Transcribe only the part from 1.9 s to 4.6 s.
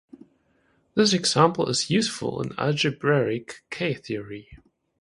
useful in algebraic K-theory.